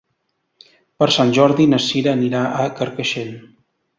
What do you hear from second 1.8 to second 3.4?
Cira anirà a Carcaixent.